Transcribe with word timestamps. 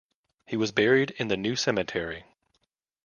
He 0.47 0.57
was 0.57 0.71
buried 0.71 1.11
in 1.19 1.27
the 1.27 1.37
New 1.37 1.55
Cemetery. 1.55 2.25